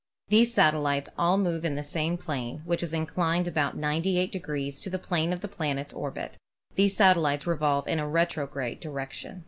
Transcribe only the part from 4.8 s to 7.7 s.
the plane of the planet's orbit. The satellites re